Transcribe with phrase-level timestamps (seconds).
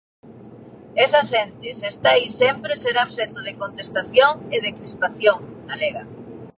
[1.05, 5.37] "Esa xente se está aí sempre será obxecto de contestación e de crispación",
[5.73, 6.03] alega.